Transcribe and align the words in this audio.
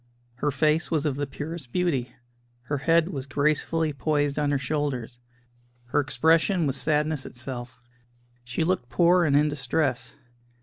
Her 0.37 0.49
face 0.49 0.89
was 0.89 1.05
of 1.05 1.15
the 1.15 1.27
purest 1.27 1.71
beauty; 1.71 2.15
her 2.63 2.79
head 2.79 3.09
was 3.09 3.27
gracefully 3.27 3.93
poised 3.93 4.39
on 4.39 4.49
her 4.49 4.57
shoulders; 4.57 5.19
her 5.89 5.99
expression 5.99 6.65
was 6.65 6.75
sadness 6.75 7.23
itself. 7.23 7.79
She 8.43 8.63
looked 8.63 8.89
poor 8.89 9.25
and 9.25 9.35
in 9.35 9.47
distress. 9.47 10.15